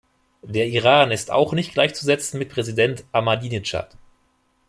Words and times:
Der 0.41 0.65
Iran 0.67 1.11
ist 1.11 1.29
auch 1.29 1.53
nicht 1.53 1.73
gleichzusetzen 1.73 2.39
mit 2.39 2.49
Präsident 2.49 3.03
Ahmadinedschad. 3.11 3.95